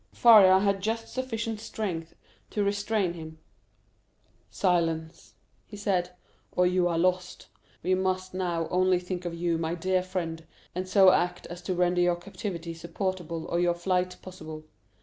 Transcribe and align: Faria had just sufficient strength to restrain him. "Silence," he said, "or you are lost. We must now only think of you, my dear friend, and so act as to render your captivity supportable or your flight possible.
Faria 0.13 0.57
had 0.57 0.81
just 0.81 1.09
sufficient 1.09 1.59
strength 1.59 2.15
to 2.49 2.63
restrain 2.63 3.13
him. 3.13 3.37
"Silence," 4.49 5.35
he 5.67 5.77
said, 5.77 6.09
"or 6.53 6.65
you 6.65 6.87
are 6.87 6.97
lost. 6.97 7.49
We 7.83 7.93
must 7.93 8.33
now 8.33 8.67
only 8.69 8.97
think 8.97 9.25
of 9.25 9.35
you, 9.35 9.59
my 9.59 9.75
dear 9.75 10.01
friend, 10.01 10.43
and 10.73 10.87
so 10.89 11.11
act 11.11 11.45
as 11.51 11.61
to 11.61 11.75
render 11.75 12.01
your 12.01 12.15
captivity 12.15 12.73
supportable 12.73 13.45
or 13.45 13.59
your 13.59 13.75
flight 13.75 14.17
possible. 14.23 14.65